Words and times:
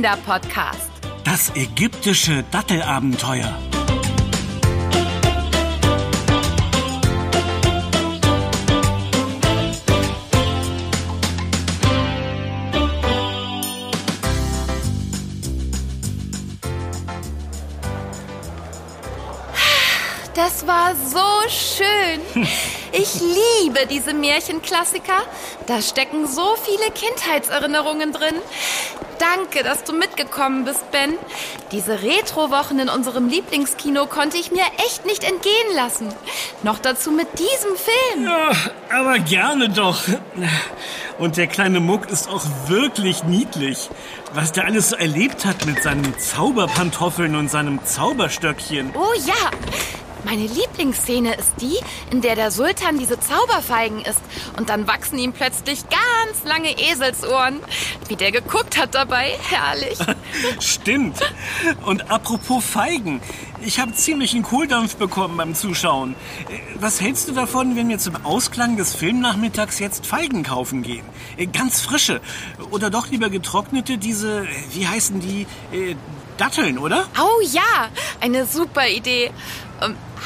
Kinderpodcast. 0.00 0.90
Das 1.24 1.54
ägyptische 1.54 2.42
Dattelabenteuer. 2.50 3.54
Das 20.34 20.66
war 20.66 20.94
so 20.94 21.50
schön. 21.50 22.46
Ich 22.92 23.20
liebe 23.20 23.86
diese 23.88 24.14
Märchenklassiker. 24.14 25.22
Da 25.66 25.80
stecken 25.80 26.26
so 26.26 26.56
viele 26.64 26.90
Kindheitserinnerungen 26.90 28.12
drin. 28.12 28.34
Danke, 29.18 29.62
dass 29.62 29.84
du 29.84 29.92
mitgekommen 29.92 30.64
bist, 30.64 30.90
Ben. 30.90 31.14
Diese 31.72 32.02
Retro-Wochen 32.02 32.78
in 32.78 32.88
unserem 32.88 33.28
Lieblingskino 33.28 34.06
konnte 34.06 34.38
ich 34.38 34.50
mir 34.50 34.64
echt 34.86 35.04
nicht 35.04 35.24
entgehen 35.24 35.76
lassen. 35.76 36.08
Noch 36.62 36.78
dazu 36.78 37.12
mit 37.12 37.28
diesem 37.38 37.76
Film. 37.76 38.24
Ja, 38.24 38.50
aber 38.98 39.18
gerne 39.18 39.68
doch. 39.68 40.02
Und 41.18 41.36
der 41.36 41.46
kleine 41.46 41.80
Muck 41.80 42.10
ist 42.10 42.28
auch 42.28 42.44
wirklich 42.66 43.22
niedlich. 43.24 43.90
Was 44.32 44.52
der 44.52 44.64
alles 44.64 44.90
so 44.90 44.96
erlebt 44.96 45.44
hat 45.44 45.66
mit 45.66 45.82
seinen 45.82 46.18
Zauberpantoffeln 46.18 47.36
und 47.36 47.50
seinem 47.50 47.84
Zauberstöckchen. 47.84 48.92
Oh 48.94 49.12
ja, 49.26 49.50
meine 50.24 50.46
Lieblingsszene 50.46 51.34
ist 51.34 51.54
die, 51.60 51.76
in 52.10 52.20
der 52.20 52.34
der 52.34 52.50
Sultan 52.50 52.98
diese 52.98 53.18
Zauberfeigen 53.18 54.00
isst 54.02 54.20
und 54.58 54.68
dann 54.68 54.86
wachsen 54.86 55.18
ihm 55.18 55.32
plötzlich 55.32 55.80
ganz 55.88 56.44
lange 56.44 56.78
Eselsohren. 56.78 57.60
Wie 58.08 58.16
der 58.16 58.32
geguckt 58.32 58.78
hat 58.78 58.94
dabei, 58.94 59.36
herrlich. 59.48 59.98
Stimmt. 60.60 61.18
Und 61.84 62.10
apropos 62.10 62.64
Feigen, 62.64 63.20
ich 63.62 63.78
habe 63.78 63.92
ziemlich 63.92 64.34
einen 64.34 64.42
Kohldampf 64.42 64.96
bekommen 64.96 65.36
beim 65.36 65.54
Zuschauen. 65.54 66.14
Was 66.78 67.00
hältst 67.00 67.28
du 67.28 67.32
davon, 67.32 67.76
wenn 67.76 67.88
wir 67.88 67.98
zum 67.98 68.24
Ausklang 68.24 68.76
des 68.76 68.94
Filmnachmittags 68.94 69.78
jetzt 69.78 70.06
Feigen 70.06 70.42
kaufen 70.42 70.82
gehen? 70.82 71.04
Ganz 71.52 71.80
frische. 71.80 72.20
Oder 72.70 72.90
doch 72.90 73.08
lieber 73.08 73.30
getrocknete, 73.30 73.98
diese, 73.98 74.46
wie 74.72 74.86
heißen 74.86 75.20
die, 75.20 75.46
Äh, 75.72 75.94
Datteln, 76.36 76.78
oder? 76.78 77.06
Oh 77.18 77.42
ja, 77.52 77.90
eine 78.20 78.46
super 78.46 78.88
Idee. 78.88 79.30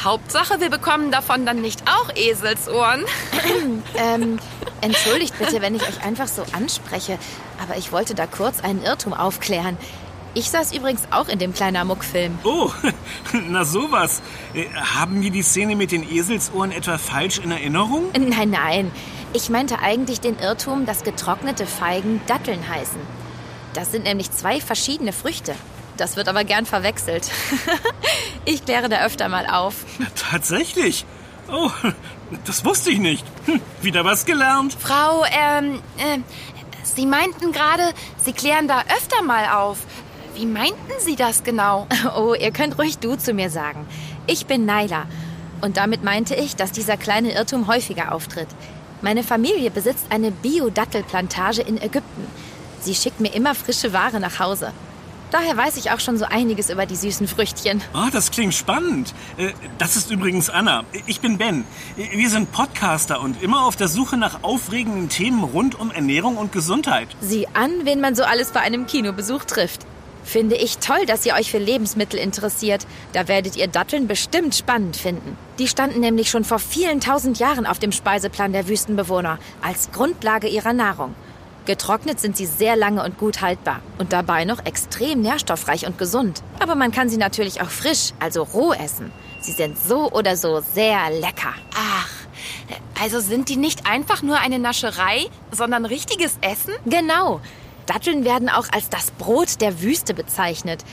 Hauptsache, 0.02 0.60
wir 0.60 0.70
bekommen 0.70 1.10
davon 1.10 1.46
dann 1.46 1.60
nicht 1.60 1.82
auch 1.88 2.14
Eselsohren. 2.16 3.04
Ähm, 3.96 4.38
entschuldigt 4.80 5.38
bitte, 5.38 5.60
wenn 5.62 5.74
ich 5.76 5.82
euch 5.82 6.02
einfach 6.04 6.26
so 6.26 6.44
anspreche, 6.52 7.16
aber 7.62 7.76
ich 7.78 7.92
wollte 7.92 8.14
da 8.14 8.26
kurz 8.26 8.60
einen 8.60 8.82
Irrtum 8.82 9.14
aufklären. 9.14 9.76
Ich 10.34 10.50
saß 10.50 10.72
übrigens 10.74 11.02
auch 11.12 11.28
in 11.28 11.38
dem 11.38 11.54
kleiner 11.54 11.84
Muck-Film. 11.84 12.38
Oh, 12.42 12.70
na 13.48 13.64
sowas. 13.64 14.20
Äh, 14.52 14.66
Haben 14.74 15.22
wir 15.22 15.30
die 15.30 15.42
Szene 15.42 15.76
mit 15.76 15.92
den 15.92 16.08
Eselsohren 16.10 16.72
etwa 16.72 16.98
falsch 16.98 17.38
in 17.38 17.52
Erinnerung? 17.52 18.10
Nein, 18.18 18.50
nein. 18.50 18.90
Ich 19.32 19.48
meinte 19.48 19.78
eigentlich 19.78 20.20
den 20.20 20.38
Irrtum, 20.40 20.86
dass 20.86 21.04
getrocknete 21.04 21.66
Feigen 21.66 22.20
Datteln 22.26 22.68
heißen. 22.68 23.00
Das 23.74 23.92
sind 23.92 24.04
nämlich 24.04 24.32
zwei 24.32 24.60
verschiedene 24.60 25.12
Früchte. 25.12 25.54
Das 25.96 26.16
wird 26.16 26.28
aber 26.28 26.42
gern 26.42 26.66
verwechselt. 26.66 27.30
ich 28.44 28.64
kläre 28.64 28.88
da 28.88 29.04
öfter 29.04 29.28
mal 29.28 29.46
auf. 29.46 29.84
Tatsächlich. 30.30 31.04
Oh, 31.50 31.70
das 32.46 32.64
wusste 32.64 32.90
ich 32.90 32.98
nicht. 32.98 33.24
Hm, 33.46 33.60
wieder 33.82 34.04
was 34.04 34.24
gelernt. 34.24 34.76
Frau, 34.78 35.24
ähm, 35.24 35.80
äh, 35.98 36.18
Sie 36.82 37.06
meinten 37.06 37.52
gerade, 37.52 37.82
Sie 38.18 38.32
klären 38.32 38.68
da 38.68 38.82
öfter 38.96 39.22
mal 39.22 39.46
auf. 39.46 39.78
Wie 40.34 40.46
meinten 40.46 40.92
Sie 41.00 41.16
das 41.16 41.44
genau? 41.44 41.86
Oh, 42.16 42.34
ihr 42.34 42.50
könnt 42.50 42.78
ruhig 42.78 42.98
du 42.98 43.16
zu 43.16 43.32
mir 43.32 43.50
sagen. 43.50 43.86
Ich 44.26 44.46
bin 44.46 44.64
Naila. 44.64 45.06
Und 45.60 45.76
damit 45.76 46.04
meinte 46.04 46.34
ich, 46.34 46.56
dass 46.56 46.72
dieser 46.72 46.96
kleine 46.96 47.32
Irrtum 47.32 47.68
häufiger 47.68 48.12
auftritt. 48.12 48.48
Meine 49.00 49.22
Familie 49.22 49.70
besitzt 49.70 50.06
eine 50.10 50.30
Bio-Dattelplantage 50.30 51.62
in 51.62 51.80
Ägypten. 51.80 52.26
Sie 52.80 52.94
schickt 52.94 53.20
mir 53.20 53.34
immer 53.34 53.54
frische 53.54 53.92
Ware 53.92 54.20
nach 54.20 54.38
Hause. 54.38 54.72
Daher 55.34 55.56
weiß 55.56 55.78
ich 55.78 55.90
auch 55.90 55.98
schon 55.98 56.16
so 56.16 56.26
einiges 56.26 56.70
über 56.70 56.86
die 56.86 56.94
süßen 56.94 57.26
Früchtchen. 57.26 57.82
Ah, 57.92 58.08
das 58.12 58.30
klingt 58.30 58.54
spannend. 58.54 59.12
Äh, 59.36 59.50
Das 59.78 59.96
ist 59.96 60.12
übrigens 60.12 60.48
Anna. 60.48 60.84
Ich 61.06 61.20
bin 61.20 61.38
Ben. 61.38 61.64
Wir 61.96 62.30
sind 62.30 62.52
Podcaster 62.52 63.20
und 63.20 63.42
immer 63.42 63.66
auf 63.66 63.74
der 63.74 63.88
Suche 63.88 64.16
nach 64.16 64.44
aufregenden 64.44 65.08
Themen 65.08 65.42
rund 65.42 65.74
um 65.80 65.90
Ernährung 65.90 66.36
und 66.36 66.52
Gesundheit. 66.52 67.08
Sieh 67.20 67.48
an, 67.52 67.72
wen 67.82 68.00
man 68.00 68.14
so 68.14 68.22
alles 68.22 68.52
bei 68.52 68.60
einem 68.60 68.86
Kinobesuch 68.86 69.44
trifft. 69.44 69.80
Finde 70.22 70.54
ich 70.54 70.78
toll, 70.78 71.04
dass 71.04 71.26
ihr 71.26 71.34
euch 71.34 71.50
für 71.50 71.58
Lebensmittel 71.58 72.20
interessiert. 72.20 72.86
Da 73.12 73.26
werdet 73.26 73.56
ihr 73.56 73.66
Datteln 73.66 74.06
bestimmt 74.06 74.54
spannend 74.54 74.96
finden. 74.96 75.36
Die 75.58 75.66
standen 75.66 75.98
nämlich 75.98 76.30
schon 76.30 76.44
vor 76.44 76.60
vielen 76.60 77.00
tausend 77.00 77.40
Jahren 77.40 77.66
auf 77.66 77.80
dem 77.80 77.90
Speiseplan 77.90 78.52
der 78.52 78.68
Wüstenbewohner 78.68 79.40
als 79.60 79.90
Grundlage 79.90 80.46
ihrer 80.46 80.74
Nahrung. 80.74 81.16
Getrocknet 81.66 82.20
sind 82.20 82.36
sie 82.36 82.44
sehr 82.44 82.76
lange 82.76 83.02
und 83.02 83.16
gut 83.16 83.40
haltbar 83.40 83.80
und 83.96 84.12
dabei 84.12 84.44
noch 84.44 84.66
extrem 84.66 85.22
nährstoffreich 85.22 85.86
und 85.86 85.96
gesund. 85.96 86.42
Aber 86.60 86.74
man 86.74 86.92
kann 86.92 87.08
sie 87.08 87.16
natürlich 87.16 87.62
auch 87.62 87.70
frisch, 87.70 88.12
also 88.20 88.42
roh 88.42 88.74
essen. 88.74 89.10
Sie 89.40 89.52
sind 89.52 89.78
so 89.78 90.10
oder 90.10 90.36
so 90.36 90.60
sehr 90.60 91.10
lecker. 91.10 91.54
Ach, 91.74 92.10
also 93.00 93.20
sind 93.20 93.48
die 93.48 93.56
nicht 93.56 93.86
einfach 93.86 94.22
nur 94.22 94.38
eine 94.40 94.58
Nascherei, 94.58 95.26
sondern 95.50 95.86
richtiges 95.86 96.36
Essen? 96.42 96.74
Genau. 96.84 97.40
Datteln 97.86 98.24
werden 98.24 98.50
auch 98.50 98.66
als 98.70 98.90
das 98.90 99.10
Brot 99.10 99.60
der 99.62 99.80
Wüste 99.80 100.12
bezeichnet, 100.12 100.84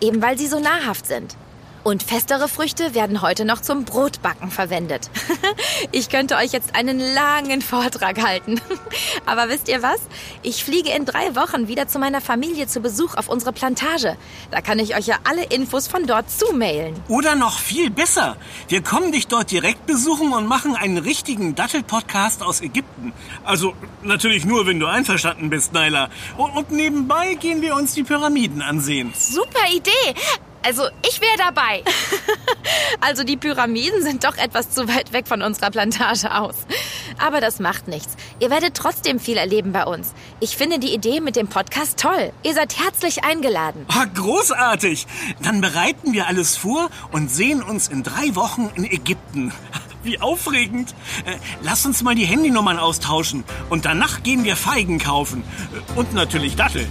eben 0.00 0.22
weil 0.22 0.38
sie 0.38 0.46
so 0.46 0.60
nahrhaft 0.60 1.06
sind. 1.06 1.36
Und 1.82 2.02
festere 2.02 2.46
Früchte 2.46 2.94
werden 2.94 3.22
heute 3.22 3.46
noch 3.46 3.60
zum 3.60 3.84
Brotbacken 3.84 4.50
verwendet. 4.50 5.10
ich 5.92 6.10
könnte 6.10 6.36
euch 6.36 6.52
jetzt 6.52 6.74
einen 6.74 7.00
langen 7.00 7.62
Vortrag 7.62 8.22
halten. 8.22 8.60
Aber 9.26 9.48
wisst 9.48 9.68
ihr 9.68 9.82
was? 9.82 10.00
Ich 10.42 10.62
fliege 10.62 10.90
in 10.90 11.06
drei 11.06 11.34
Wochen 11.36 11.68
wieder 11.68 11.88
zu 11.88 11.98
meiner 11.98 12.20
Familie 12.20 12.66
zu 12.66 12.80
Besuch 12.80 13.14
auf 13.14 13.28
unsere 13.28 13.52
Plantage. 13.52 14.16
Da 14.50 14.60
kann 14.60 14.78
ich 14.78 14.94
euch 14.94 15.06
ja 15.06 15.16
alle 15.24 15.44
Infos 15.44 15.88
von 15.88 16.06
dort 16.06 16.30
zumailen. 16.30 16.94
Oder 17.08 17.34
noch 17.34 17.58
viel 17.58 17.90
besser. 17.90 18.36
Wir 18.68 18.82
kommen 18.82 19.10
dich 19.10 19.26
dort 19.26 19.50
direkt 19.50 19.86
besuchen 19.86 20.32
und 20.34 20.46
machen 20.46 20.76
einen 20.76 20.98
richtigen 20.98 21.54
Dattel-Podcast 21.54 22.42
aus 22.42 22.60
Ägypten. 22.60 23.14
Also 23.42 23.74
natürlich 24.02 24.44
nur, 24.44 24.66
wenn 24.66 24.80
du 24.80 24.86
einverstanden 24.86 25.48
bist, 25.48 25.72
Naila. 25.72 26.10
Und, 26.36 26.50
und 26.50 26.70
nebenbei 26.72 27.34
gehen 27.34 27.62
wir 27.62 27.74
uns 27.74 27.94
die 27.94 28.02
Pyramiden 28.02 28.60
ansehen. 28.60 29.12
Super 29.16 29.70
Idee. 29.72 30.14
Also, 30.62 30.82
ich 31.08 31.20
wäre 31.20 31.36
dabei. 31.38 31.82
Also 33.00 33.24
die 33.24 33.36
Pyramiden 33.36 34.02
sind 34.02 34.24
doch 34.24 34.36
etwas 34.36 34.70
zu 34.70 34.86
weit 34.86 35.12
weg 35.12 35.26
von 35.26 35.42
unserer 35.42 35.70
Plantage 35.70 36.34
aus. 36.34 36.54
Aber 37.18 37.40
das 37.40 37.58
macht 37.58 37.88
nichts. 37.88 38.14
Ihr 38.38 38.50
werdet 38.50 38.74
trotzdem 38.74 39.18
viel 39.18 39.36
erleben 39.36 39.72
bei 39.72 39.84
uns. 39.84 40.12
Ich 40.40 40.56
finde 40.56 40.78
die 40.78 40.92
Idee 40.94 41.20
mit 41.20 41.34
dem 41.36 41.48
Podcast 41.48 41.98
toll. 41.98 42.32
Ihr 42.42 42.54
seid 42.54 42.78
herzlich 42.78 43.24
eingeladen. 43.24 43.86
Ah, 43.88 44.04
großartig. 44.04 45.06
Dann 45.42 45.60
bereiten 45.60 46.12
wir 46.12 46.26
alles 46.26 46.56
vor 46.56 46.90
und 47.10 47.30
sehen 47.30 47.62
uns 47.62 47.88
in 47.88 48.02
drei 48.02 48.34
Wochen 48.34 48.70
in 48.74 48.84
Ägypten. 48.84 49.52
Wie 50.02 50.20
aufregend. 50.20 50.94
Äh, 51.24 51.36
lass 51.62 51.86
uns 51.86 52.02
mal 52.02 52.14
die 52.14 52.26
Handynummern 52.26 52.78
austauschen. 52.78 53.44
Und 53.70 53.84
danach 53.86 54.22
gehen 54.22 54.44
wir 54.44 54.56
Feigen 54.56 54.98
kaufen. 54.98 55.42
Äh, 55.94 55.98
Und 55.98 56.12
natürlich 56.14 56.56
Datteln. 56.56 56.88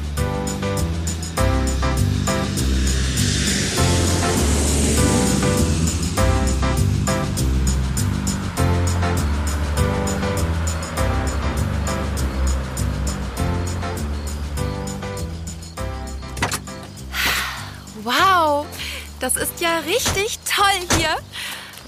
Das 19.34 19.50
ist 19.50 19.62
ja 19.62 19.80
richtig 19.80 20.40
toll 20.40 20.98
hier. 20.98 21.16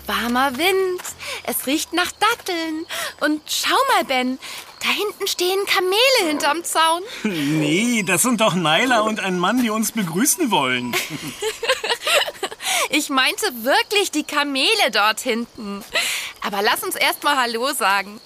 Warmer 0.05 0.57
Wind, 0.57 1.01
es 1.43 1.65
riecht 1.65 1.93
nach 1.93 2.11
Datteln. 2.11 2.85
Und 3.19 3.41
schau 3.47 3.75
mal, 3.93 4.03
Ben, 4.03 4.37
da 4.81 4.89
hinten 4.89 5.27
stehen 5.27 5.65
Kamele 5.65 6.27
hinterm 6.29 6.63
Zaun. 6.63 7.01
Nee, 7.23 8.03
das 8.03 8.23
sind 8.23 8.41
doch 8.41 8.53
Naila 8.53 9.01
und 9.01 9.19
ein 9.19 9.39
Mann, 9.39 9.61
die 9.63 9.69
uns 9.69 9.91
begrüßen 9.91 10.51
wollen. 10.51 10.95
Ich 12.89 13.09
meinte 13.09 13.45
wirklich 13.63 14.11
die 14.11 14.23
Kamele 14.23 14.91
dort 14.91 15.21
hinten. 15.21 15.83
Aber 16.41 16.61
lass 16.61 16.83
uns 16.83 16.95
erst 16.95 17.23
mal 17.23 17.37
Hallo 17.37 17.71
sagen. 17.73 18.19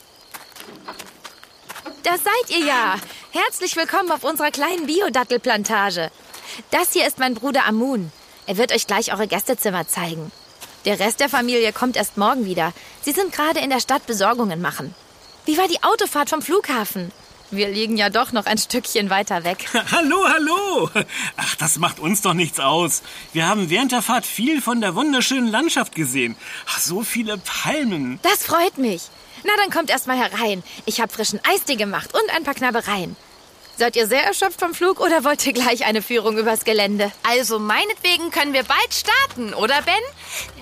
Da 2.01 2.18
seid 2.18 2.57
ihr 2.57 2.65
ja. 2.65 2.95
Herzlich 3.31 3.75
willkommen 3.75 4.11
auf 4.11 4.23
unserer 4.23 4.50
kleinen 4.50 4.88
Biodattelplantage. 4.88 6.09
Das 6.71 6.94
hier 6.94 7.06
ist 7.06 7.19
mein 7.19 7.35
Bruder 7.35 7.65
Amun. 7.68 8.11
Er 8.47 8.57
wird 8.57 8.71
euch 8.71 8.88
gleich 8.88 9.12
eure 9.12 9.27
Gästezimmer 9.27 9.88
zeigen. 9.88 10.31
Der 10.86 11.00
Rest 11.00 11.19
der 11.19 11.30
Familie 11.30 11.74
kommt 11.74 11.95
erst 11.95 12.18
morgen 12.18 12.45
wieder. 12.45 12.74
Sie 13.01 13.12
sind 13.12 13.31
gerade 13.31 13.59
in 13.59 13.71
der 13.71 13.80
Stadt 13.80 14.06
Besorgungen 14.06 14.62
machen. 14.62 14.94
Wie 15.45 15.57
war 15.57 15.68
die 15.68 15.81
Autofahrt 15.83 16.30
vom 16.30 16.42
Flughafen? 16.42 17.12
Wir 17.51 17.69
liegen 17.69 17.97
ja 17.97 18.09
doch 18.09 18.31
noch 18.31 18.45
ein 18.45 18.57
Stückchen 18.57 19.09
weiter 19.09 19.44
weg. 19.44 19.68
hallo, 19.92 20.18
hallo. 20.27 20.89
Ach, 21.38 21.56
das 21.56 21.77
macht 21.77 22.00
uns 22.00 22.21
doch 22.21 22.33
nichts 22.33 22.59
aus. 22.59 23.01
Wir 23.33 23.47
haben 23.47 23.69
während 23.69 23.92
der 23.92 24.01
Fahrt 24.01 24.25
viel 24.25 24.62
von 24.62 24.81
der 24.81 24.95
wunderschönen 24.95 25.47
Landschaft 25.47 25.95
gesehen. 25.95 26.36
Ach, 26.68 26.80
so 26.80 27.03
viele 27.03 27.38
Palmen. 27.38 28.19
Das 28.24 28.44
freut 28.44 28.77
mich. 28.77 29.03
Na, 29.44 29.51
dann 29.57 29.71
kommt 29.71 29.89
erst 29.89 30.07
mal 30.07 30.18
herein. 30.18 30.63
Ich 30.86 31.01
habe 31.01 31.13
frischen 31.13 31.39
Eistee 31.47 31.75
gemacht 31.75 32.12
und 32.13 32.36
ein 32.36 32.44
paar 32.44 32.56
Knabbereien. 32.56 33.15
Seid 33.77 33.98
ihr 33.98 34.07
sehr 34.07 34.24
erschöpft 34.24 34.62
vom 34.62 34.74
Flug 34.74 35.01
oder 35.01 35.25
wollt 35.25 35.45
ihr 35.45 35.51
gleich 35.51 35.86
eine 35.86 36.01
Führung 36.01 36.38
übers 36.38 36.63
Gelände? 36.63 37.12
Also 37.24 37.60
meinetwegen 37.60 38.31
können 38.31 38.54
wir 38.54 38.63
bald 38.63 38.94
starten, 38.94 39.54
oder 39.54 39.81
Ben? 39.81 39.94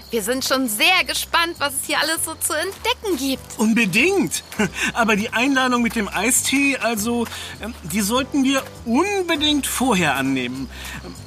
Wir 0.09 0.23
sind 0.23 0.43
schon 0.43 0.67
sehr 0.67 1.03
gespannt, 1.05 1.55
was 1.59 1.73
es 1.73 1.85
hier 1.85 1.99
alles 1.99 2.25
so 2.25 2.33
zu 2.33 2.53
entdecken 2.53 3.17
gibt. 3.17 3.59
Unbedingt. 3.59 4.43
Aber 4.93 5.15
die 5.15 5.29
Einladung 5.29 5.83
mit 5.83 5.95
dem 5.95 6.07
Eistee, 6.07 6.77
also, 6.77 7.27
ähm, 7.61 7.75
die 7.83 8.01
sollten 8.01 8.43
wir 8.43 8.63
unbedingt 8.85 9.67
vorher 9.67 10.15
annehmen. 10.15 10.69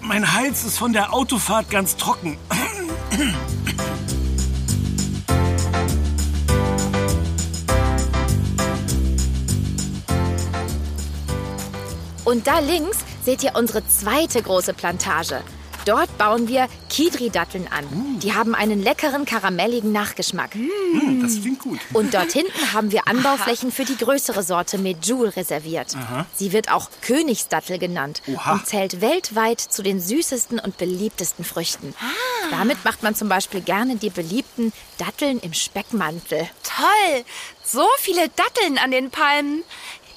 Mein 0.00 0.32
Hals 0.32 0.64
ist 0.64 0.78
von 0.78 0.92
der 0.92 1.12
Autofahrt 1.12 1.70
ganz 1.70 1.96
trocken. 1.96 2.36
Und 12.26 12.48
da 12.48 12.58
links 12.58 12.98
seht 13.24 13.44
ihr 13.44 13.54
unsere 13.54 13.86
zweite 13.86 14.42
große 14.42 14.74
Plantage. 14.74 15.42
Dort 15.84 16.18
bauen 16.18 16.48
wir 16.48 16.66
Kidri-Datteln 16.90 17.68
an. 17.68 17.84
Mm. 17.84 18.18
Die 18.18 18.34
haben 18.34 18.56
einen 18.56 18.82
leckeren, 18.82 19.24
karamelligen 19.24 19.92
Nachgeschmack. 19.92 20.56
Mm, 20.56 21.22
das 21.22 21.40
klingt 21.40 21.60
gut. 21.60 21.78
Und 21.92 22.14
dort 22.14 22.32
hinten 22.32 22.72
haben 22.72 22.90
wir 22.90 23.06
Anbauflächen 23.06 23.70
für 23.70 23.84
die 23.84 23.96
größere 23.96 24.42
Sorte 24.42 24.78
Medjool 24.78 25.28
reserviert. 25.28 25.94
Aha. 25.94 26.26
Sie 26.34 26.50
wird 26.50 26.72
auch 26.72 26.90
Königsdattel 27.02 27.78
genannt 27.78 28.22
Oha. 28.26 28.54
und 28.54 28.66
zählt 28.66 29.00
weltweit 29.00 29.60
zu 29.60 29.84
den 29.84 30.00
süßesten 30.00 30.58
und 30.58 30.76
beliebtesten 30.78 31.44
Früchten. 31.44 31.94
Ah. 32.00 32.50
Damit 32.50 32.84
macht 32.84 33.04
man 33.04 33.14
zum 33.14 33.28
Beispiel 33.28 33.60
gerne 33.60 33.94
die 33.94 34.10
beliebten 34.10 34.72
Datteln 34.98 35.38
im 35.38 35.52
Speckmantel. 35.52 36.48
Toll! 36.64 37.24
So 37.62 37.86
viele 37.98 38.28
Datteln 38.30 38.78
an 38.78 38.90
den 38.90 39.10
Palmen. 39.10 39.62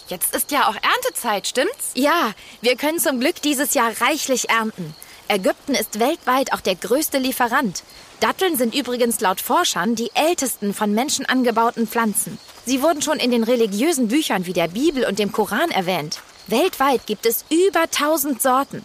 Jetzt 0.10 0.36
ist 0.36 0.50
ja 0.50 0.68
auch 0.68 0.76
Erntezeit, 0.76 1.48
stimmt's? 1.48 1.92
Ja, 1.94 2.32
wir 2.62 2.76
können 2.76 2.98
zum 2.98 3.20
Glück 3.20 3.42
dieses 3.44 3.76
Jahr 3.76 3.92
reichlich 4.02 4.50
ernten. 4.50 4.96
Ägypten 5.28 5.76
ist 5.76 6.00
weltweit 6.00 6.52
auch 6.52 6.62
der 6.62 6.74
größte 6.74 7.20
Lieferant. 7.20 7.84
Datteln 8.20 8.58
sind 8.58 8.74
übrigens 8.74 9.20
laut 9.20 9.40
Forschern 9.40 9.94
die 9.94 10.10
ältesten 10.16 10.74
von 10.74 10.96
Menschen 10.96 11.28
angebauten 11.28 11.88
Pflanzen. 11.88 12.40
Sie 12.66 12.82
wurden 12.82 13.04
schon 13.04 13.20
in 13.20 13.30
den 13.30 13.44
religiösen 13.44 14.08
Büchern 14.08 14.48
wie 14.48 14.54
der 14.54 14.70
Bibel 14.70 15.06
und 15.06 15.20
dem 15.20 15.32
Koran 15.32 15.70
erwähnt. 15.70 16.20
Weltweit 16.48 17.06
gibt 17.06 17.28
es 17.28 17.46
über 17.52 17.82
1000 17.82 18.42
Sorten. 18.42 18.84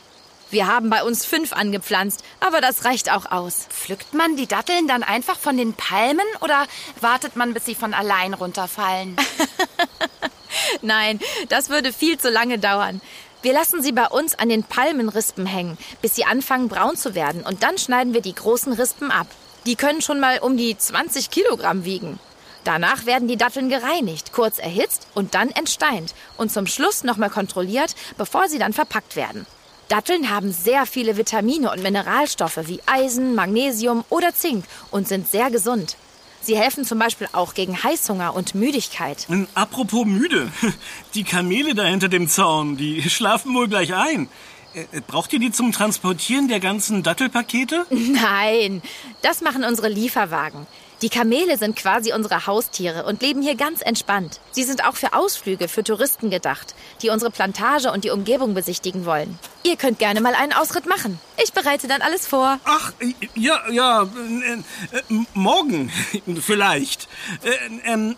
Wir 0.51 0.67
haben 0.67 0.91
bei 0.91 1.03
uns 1.03 1.25
fünf 1.25 1.55
angepflanzt, 1.55 2.23
aber 2.41 2.61
das 2.61 2.85
reicht 2.85 3.11
auch 3.11 3.33
aus. 3.33 3.67
Pflückt 3.71 4.13
man 4.13 4.37
die 4.37 4.47
Datteln 4.47 4.87
dann 4.87 5.03
einfach 5.03 5.39
von 5.39 5.57
den 5.57 5.73
Palmen 5.73 6.27
oder 6.43 6.67
wartet 7.01 7.35
man, 7.35 7.55
bis 7.55 7.65
sie 7.65 7.75
von 7.75 7.95
allein 7.95 8.35
runterfallen? 8.35 9.17
Nein, 10.83 11.21
das 11.49 11.71
würde 11.71 11.93
viel 11.93 12.19
zu 12.19 12.31
lange 12.31 12.59
dauern. 12.59 13.01
Wir 13.43 13.53
lassen 13.53 13.83
sie 13.83 13.93
bei 13.93 14.07
uns 14.07 14.39
an 14.39 14.49
den 14.49 14.65
Palmenrispen 14.65 15.45
hängen, 15.45 15.77
bis 16.01 16.15
sie 16.15 16.25
anfangen 16.25 16.69
braun 16.69 16.97
zu 16.97 17.15
werden. 17.15 17.43
Und 17.43 17.63
dann 17.63 17.77
schneiden 17.77 18.15
wir 18.15 18.23
die 18.23 18.35
großen 18.35 18.73
Rispen 18.73 19.11
ab. 19.11 19.27
Die 19.67 19.77
können 19.77 20.01
schon 20.01 20.19
mal 20.19 20.39
um 20.39 20.57
die 20.57 20.77
20 20.77 21.31
Kilogramm 21.31 21.85
wiegen. 21.85 22.19
Danach 22.65 23.05
werden 23.05 23.29
die 23.29 23.37
Datteln 23.37 23.69
gereinigt, 23.69 24.33
kurz 24.33 24.59
erhitzt 24.59 25.07
und 25.13 25.35
dann 25.35 25.51
entsteint 25.51 26.15
und 26.39 26.51
zum 26.51 26.67
Schluss 26.67 27.05
nochmal 27.05 27.29
kontrolliert, 27.29 27.95
bevor 28.17 28.49
sie 28.49 28.59
dann 28.59 28.73
verpackt 28.73 29.17
werden. 29.17 29.47
Datteln 29.89 30.31
haben 30.31 30.51
sehr 30.51 30.87
viele 30.87 31.19
Vitamine 31.19 31.71
und 31.71 31.83
Mineralstoffe 31.83 32.61
wie 32.65 32.81
Eisen, 32.87 33.35
Magnesium 33.35 34.05
oder 34.09 34.35
Zink 34.35 34.65
und 34.91 35.07
sind 35.07 35.31
sehr 35.31 35.51
gesund. 35.51 35.97
Sie 36.45 36.59
helfen 36.59 36.85
zum 36.85 36.99
Beispiel 36.99 37.27
auch 37.33 37.55
gegen 37.55 37.83
Heißhunger 37.83 38.35
und 38.35 38.55
Müdigkeit. 38.55 39.25
Und 39.29 39.49
apropos 39.55 40.05
müde, 40.05 40.53
die 41.15 41.25
Kamele 41.25 41.75
da 41.75 41.85
hinter 41.85 42.09
dem 42.09 42.29
Zaun, 42.29 42.77
die 42.77 43.03
schlafen 43.11 43.55
wohl 43.55 43.67
gleich 43.67 43.95
ein. 43.95 44.29
Äh, 44.75 45.01
braucht 45.07 45.33
ihr 45.33 45.39
die 45.39 45.53
zum 45.53 45.73
Transportieren 45.73 46.49
der 46.49 46.61
ganzen 46.61 47.03
Dattelpakete? 47.03 47.87
Nein, 47.91 48.83
das 49.23 49.41
machen 49.41 49.65
unsere 49.65 49.89
Lieferwagen. 49.89 50.67
Die 51.03 51.09
Kamele 51.09 51.59
sind 51.59 51.77
quasi 51.77 52.13
unsere 52.13 52.47
Haustiere 52.47 53.05
und 53.05 53.21
leben 53.23 53.43
hier 53.43 53.57
ganz 53.57 53.81
entspannt. 53.83 54.41
Sie 54.53 54.63
sind 54.63 54.85
auch 54.85 54.97
für 54.97 55.13
Ausflüge 55.13 55.69
für 55.69 55.85
Touristen 55.85 56.31
gedacht, 56.31 56.75
die 57.03 57.11
unsere 57.11 57.31
Plantage 57.31 57.91
und 57.93 58.05
die 58.05 58.11
Umgebung 58.11 58.55
besichtigen 58.55 59.05
wollen. 59.05 59.39
Ihr 59.65 59.77
könnt 59.77 59.99
gerne 59.99 60.21
mal 60.21 60.35
einen 60.35 60.53
Ausritt 60.53 60.87
machen. 60.87 61.19
Ich 61.43 61.53
bereite 61.53 61.89
dann 61.89 62.03
alles 62.03 62.27
vor. 62.27 62.59
Ach, 62.65 62.93
ja, 63.35 63.61
ja, 63.71 64.03
äh, 64.03 64.53
äh, 64.97 65.25
morgen 65.35 65.91
vielleicht. 66.41 67.09
Äh, 67.43 67.93
ähm, 67.93 68.17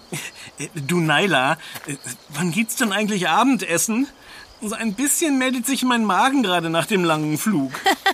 du 0.74 1.00
Naila, 1.00 1.52
äh, 1.86 1.96
wann 2.30 2.50
gibt's 2.52 2.76
denn 2.76 2.92
eigentlich 2.92 3.28
Abendessen? 3.28 4.06
So 4.60 4.74
ein 4.74 4.94
bisschen 4.94 5.38
meldet 5.38 5.66
sich 5.66 5.82
mein 5.82 6.04
Magen 6.04 6.42
gerade 6.42 6.70
nach 6.70 6.86
dem 6.86 7.04
langen 7.04 7.38
Flug. 7.38 7.72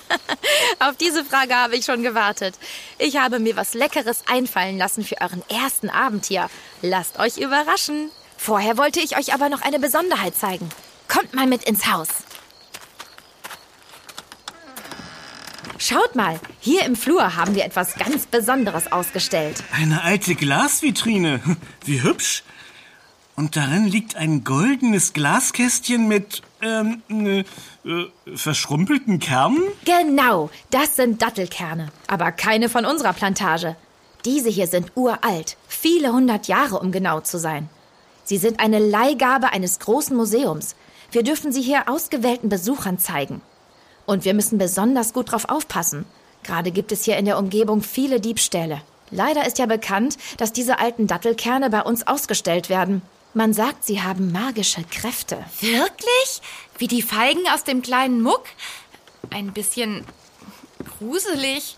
Auf 0.82 0.96
diese 0.96 1.24
Frage 1.24 1.54
habe 1.54 1.76
ich 1.76 1.84
schon 1.84 2.02
gewartet. 2.02 2.56
Ich 2.98 3.16
habe 3.16 3.38
mir 3.38 3.54
was 3.54 3.72
Leckeres 3.72 4.24
einfallen 4.26 4.78
lassen 4.78 5.04
für 5.04 5.20
euren 5.20 5.44
ersten 5.48 5.88
Abend 5.88 6.26
hier. 6.26 6.50
Lasst 6.80 7.20
euch 7.20 7.36
überraschen. 7.36 8.10
Vorher 8.36 8.76
wollte 8.76 8.98
ich 8.98 9.16
euch 9.16 9.32
aber 9.32 9.48
noch 9.48 9.62
eine 9.62 9.78
Besonderheit 9.78 10.34
zeigen. 10.34 10.68
Kommt 11.06 11.34
mal 11.34 11.46
mit 11.46 11.62
ins 11.62 11.86
Haus. 11.86 12.08
Schaut 15.78 16.16
mal, 16.16 16.40
hier 16.58 16.84
im 16.84 16.96
Flur 16.96 17.36
haben 17.36 17.54
wir 17.54 17.64
etwas 17.64 17.94
ganz 17.94 18.26
Besonderes 18.26 18.90
ausgestellt. 18.90 19.62
Eine 19.72 20.02
alte 20.02 20.34
Glasvitrine. 20.34 21.40
Wie 21.84 22.02
hübsch. 22.02 22.42
Und 23.36 23.54
darin 23.54 23.86
liegt 23.86 24.16
ein 24.16 24.42
goldenes 24.42 25.12
Glaskästchen 25.12 26.08
mit 26.08 26.42
ähm, 26.62 27.02
äh, 27.10 27.44
verschrumpelten 28.34 29.18
Kernen? 29.18 29.62
Genau, 29.84 30.50
das 30.70 30.96
sind 30.96 31.20
Dattelkerne, 31.20 31.88
aber 32.06 32.32
keine 32.32 32.68
von 32.68 32.86
unserer 32.86 33.12
Plantage. 33.12 33.76
Diese 34.24 34.48
hier 34.48 34.68
sind 34.68 34.92
uralt, 34.94 35.56
viele 35.66 36.12
hundert 36.12 36.46
Jahre, 36.46 36.78
um 36.78 36.92
genau 36.92 37.20
zu 37.20 37.38
sein. 37.38 37.68
Sie 38.24 38.38
sind 38.38 38.60
eine 38.60 38.78
Leihgabe 38.78 39.52
eines 39.52 39.80
großen 39.80 40.16
Museums. 40.16 40.76
Wir 41.10 41.24
dürfen 41.24 41.52
sie 41.52 41.60
hier 41.60 41.88
ausgewählten 41.88 42.48
Besuchern 42.48 42.98
zeigen. 42.98 43.42
Und 44.06 44.24
wir 44.24 44.34
müssen 44.34 44.58
besonders 44.58 45.12
gut 45.12 45.32
drauf 45.32 45.48
aufpassen. 45.48 46.06
Gerade 46.44 46.70
gibt 46.70 46.92
es 46.92 47.04
hier 47.04 47.16
in 47.16 47.24
der 47.24 47.38
Umgebung 47.38 47.82
viele 47.82 48.20
Diebstähle. 48.20 48.80
Leider 49.10 49.46
ist 49.46 49.58
ja 49.58 49.66
bekannt, 49.66 50.16
dass 50.38 50.52
diese 50.52 50.78
alten 50.78 51.06
Dattelkerne 51.06 51.68
bei 51.68 51.82
uns 51.82 52.06
ausgestellt 52.06 52.70
werden. 52.70 53.02
Man 53.34 53.54
sagt, 53.54 53.84
sie 53.86 54.02
haben 54.02 54.30
magische 54.30 54.84
Kräfte. 54.84 55.42
Wirklich? 55.60 56.42
Wie 56.76 56.86
die 56.86 57.00
Feigen 57.00 57.42
aus 57.54 57.64
dem 57.64 57.80
kleinen 57.80 58.20
Muck? 58.20 58.44
Ein 59.30 59.52
bisschen 59.52 60.04
gruselig. 60.98 61.74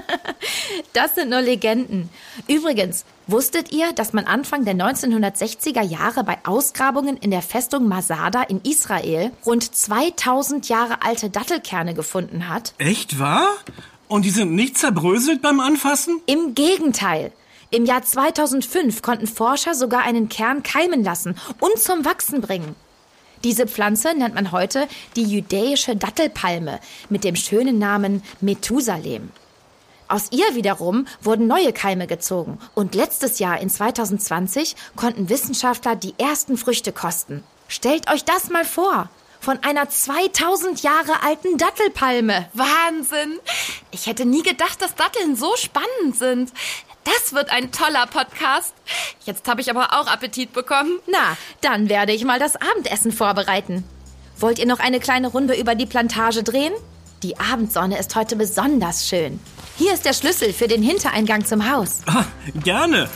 das 0.92 1.14
sind 1.14 1.30
nur 1.30 1.40
Legenden. 1.40 2.10
Übrigens, 2.46 3.06
wusstet 3.26 3.72
ihr, 3.72 3.92
dass 3.94 4.12
man 4.12 4.26
Anfang 4.26 4.66
der 4.66 4.74
1960er 4.74 5.82
Jahre 5.82 6.24
bei 6.24 6.38
Ausgrabungen 6.44 7.16
in 7.16 7.30
der 7.30 7.42
Festung 7.42 7.88
Masada 7.88 8.42
in 8.42 8.60
Israel 8.62 9.32
rund 9.46 9.74
2000 9.74 10.68
Jahre 10.68 11.02
alte 11.02 11.30
Dattelkerne 11.30 11.94
gefunden 11.94 12.48
hat? 12.48 12.74
Echt 12.76 13.18
wahr? 13.18 13.48
Und 14.08 14.26
die 14.26 14.30
sind 14.30 14.54
nicht 14.54 14.76
zerbröselt 14.76 15.40
beim 15.40 15.60
Anfassen? 15.60 16.20
Im 16.26 16.54
Gegenteil. 16.54 17.32
Im 17.70 17.84
Jahr 17.84 18.02
2005 18.02 19.02
konnten 19.02 19.26
Forscher 19.26 19.74
sogar 19.74 20.02
einen 20.02 20.28
Kern 20.28 20.62
keimen 20.62 21.02
lassen 21.02 21.36
und 21.60 21.78
zum 21.78 22.04
Wachsen 22.04 22.40
bringen. 22.40 22.76
Diese 23.42 23.66
Pflanze 23.66 24.14
nennt 24.14 24.34
man 24.34 24.52
heute 24.52 24.88
die 25.16 25.24
jüdische 25.24 25.96
Dattelpalme 25.96 26.80
mit 27.08 27.24
dem 27.24 27.36
schönen 27.36 27.78
Namen 27.78 28.22
Methusalem. 28.40 29.30
Aus 30.08 30.28
ihr 30.30 30.54
wiederum 30.54 31.06
wurden 31.20 31.48
neue 31.48 31.72
Keime 31.72 32.06
gezogen 32.06 32.58
und 32.74 32.94
letztes 32.94 33.40
Jahr 33.40 33.60
in 33.60 33.68
2020 33.68 34.76
konnten 34.94 35.28
Wissenschaftler 35.28 35.96
die 35.96 36.14
ersten 36.18 36.56
Früchte 36.56 36.92
kosten. 36.92 37.42
Stellt 37.66 38.10
euch 38.10 38.24
das 38.24 38.48
mal 38.48 38.64
vor! 38.64 39.10
Von 39.40 39.62
einer 39.62 39.88
2000 39.88 40.82
Jahre 40.82 41.22
alten 41.22 41.56
Dattelpalme. 41.56 42.48
Wahnsinn! 42.54 43.38
Ich 43.90 44.06
hätte 44.06 44.24
nie 44.24 44.42
gedacht, 44.42 44.80
dass 44.82 44.94
Datteln 44.94 45.36
so 45.36 45.54
spannend 45.56 46.16
sind. 46.16 46.52
Das 47.06 47.32
wird 47.32 47.50
ein 47.50 47.70
toller 47.70 48.06
Podcast. 48.06 48.74
Jetzt 49.24 49.46
habe 49.46 49.60
ich 49.60 49.70
aber 49.70 49.92
auch 49.92 50.08
Appetit 50.08 50.52
bekommen. 50.52 50.98
Na, 51.06 51.36
dann 51.60 51.88
werde 51.88 52.12
ich 52.12 52.24
mal 52.24 52.40
das 52.40 52.56
Abendessen 52.56 53.12
vorbereiten. 53.12 53.84
Wollt 54.38 54.58
ihr 54.58 54.66
noch 54.66 54.80
eine 54.80 54.98
kleine 54.98 55.28
Runde 55.28 55.54
über 55.54 55.76
die 55.76 55.86
Plantage 55.86 56.42
drehen? 56.42 56.72
Die 57.22 57.38
Abendsonne 57.38 57.96
ist 57.96 58.16
heute 58.16 58.34
besonders 58.34 59.08
schön. 59.08 59.38
Hier 59.78 59.94
ist 59.94 60.04
der 60.04 60.14
Schlüssel 60.14 60.52
für 60.52 60.66
den 60.66 60.82
Hintereingang 60.82 61.44
zum 61.44 61.70
Haus. 61.70 62.00
Ah, 62.06 62.24
gerne. 62.64 63.08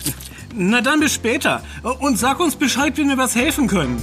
Na 0.54 0.82
dann 0.82 1.00
bis 1.00 1.14
später. 1.14 1.62
Und 2.00 2.18
sag 2.18 2.40
uns 2.40 2.54
Bescheid, 2.54 2.98
wenn 2.98 3.08
wir 3.08 3.16
was 3.16 3.34
helfen 3.34 3.66
können. 3.66 3.96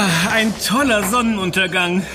Ah, 0.00 0.30
ein 0.30 0.54
toller 0.64 1.02
Sonnenuntergang. 1.02 2.06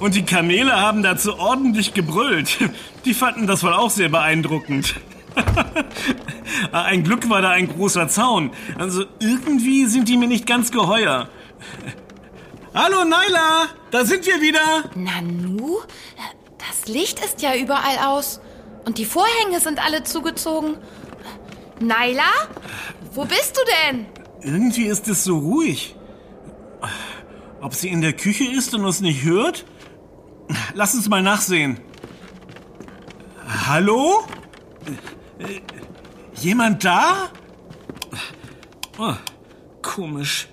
Und 0.00 0.14
die 0.14 0.24
Kamele 0.24 0.80
haben 0.80 1.02
dazu 1.02 1.38
ordentlich 1.38 1.92
gebrüllt. 1.92 2.56
Die 3.04 3.12
fanden 3.12 3.46
das 3.46 3.62
wohl 3.62 3.74
auch 3.74 3.90
sehr 3.90 4.08
beeindruckend. 4.08 4.94
ein 6.72 7.04
Glück 7.04 7.28
war 7.28 7.42
da 7.42 7.50
ein 7.50 7.68
großer 7.68 8.08
Zaun. 8.08 8.52
Also 8.78 9.04
irgendwie 9.18 9.84
sind 9.84 10.08
die 10.08 10.16
mir 10.16 10.28
nicht 10.28 10.46
ganz 10.46 10.72
geheuer. 10.72 11.28
Hallo 12.72 13.04
Naila, 13.04 13.66
da 13.90 14.06
sind 14.06 14.26
wir 14.26 14.40
wieder. 14.40 14.84
Nanu, 14.94 15.80
das 16.56 16.88
Licht 16.88 17.22
ist 17.22 17.42
ja 17.42 17.54
überall 17.54 17.98
aus. 18.06 18.40
Und 18.86 18.96
die 18.96 19.04
Vorhänge 19.04 19.60
sind 19.60 19.84
alle 19.84 20.04
zugezogen. 20.04 20.78
Naila, 21.80 22.32
wo 23.12 23.26
bist 23.26 23.58
du 23.58 23.60
denn? 23.84 24.06
Irgendwie 24.40 24.84
ist 24.84 25.06
es 25.06 25.22
so 25.22 25.36
ruhig. 25.36 25.96
Ob 27.60 27.74
sie 27.74 27.88
in 27.88 28.00
der 28.00 28.12
Küche 28.12 28.44
ist 28.44 28.74
und 28.74 28.84
uns 28.84 29.00
nicht 29.00 29.24
hört? 29.24 29.64
Lass 30.74 30.94
uns 30.94 31.08
mal 31.08 31.22
nachsehen. 31.22 31.80
Hallo? 33.66 34.24
Jemand 36.34 36.84
da? 36.84 37.30
Oh, 38.98 39.14
komisch. 39.82 40.48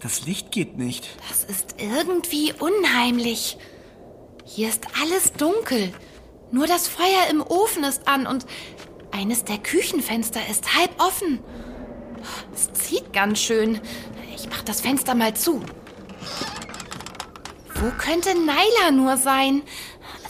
Das 0.00 0.26
Licht 0.26 0.50
geht 0.50 0.76
nicht. 0.76 1.08
Das 1.28 1.44
ist 1.44 1.76
irgendwie 1.78 2.52
unheimlich. 2.58 3.56
Hier 4.44 4.68
ist 4.68 4.86
alles 5.00 5.32
dunkel. 5.32 5.92
Nur 6.50 6.66
das 6.66 6.88
Feuer 6.88 7.28
im 7.30 7.40
Ofen 7.40 7.84
ist 7.84 8.08
an 8.08 8.26
und 8.26 8.46
eines 9.12 9.44
der 9.44 9.58
Küchenfenster 9.58 10.40
ist 10.50 10.74
halb 10.74 10.90
offen. 11.00 11.38
Es 12.52 12.72
zieht 12.72 13.12
ganz 13.12 13.40
schön. 13.40 13.80
Ich 14.34 14.48
mach 14.48 14.62
das 14.62 14.80
Fenster 14.80 15.14
mal 15.14 15.34
zu. 15.34 15.62
Wo 17.82 17.90
könnte 17.98 18.32
Naila 18.38 18.92
nur 18.92 19.16
sein? 19.16 19.62